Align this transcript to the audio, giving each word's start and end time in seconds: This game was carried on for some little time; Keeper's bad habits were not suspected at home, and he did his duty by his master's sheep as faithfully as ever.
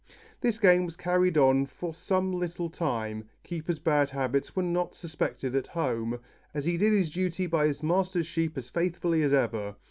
This 0.39 0.57
game 0.57 0.85
was 0.85 0.95
carried 0.97 1.37
on 1.37 1.67
for 1.67 1.93
some 1.93 2.31
little 2.31 2.71
time; 2.71 3.29
Keeper's 3.43 3.77
bad 3.77 4.09
habits 4.09 4.55
were 4.55 4.63
not 4.63 4.95
suspected 4.95 5.55
at 5.55 5.67
home, 5.67 6.19
and 6.55 6.63
he 6.63 6.75
did 6.75 6.91
his 6.91 7.11
duty 7.11 7.45
by 7.45 7.67
his 7.67 7.83
master's 7.83 8.25
sheep 8.25 8.57
as 8.57 8.67
faithfully 8.71 9.21
as 9.21 9.31
ever. 9.31 9.75